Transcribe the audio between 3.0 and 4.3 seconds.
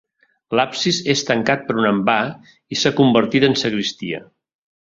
convertit en sagristia.